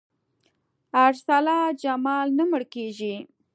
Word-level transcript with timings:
ارسلا 1.05 1.59
جمال 1.81 2.27
نه 2.37 2.43
مړ 2.49 2.61
کېږي. 2.73 3.15